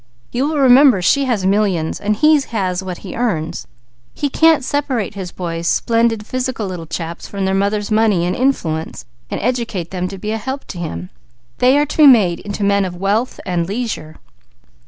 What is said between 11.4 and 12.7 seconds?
They are to be made into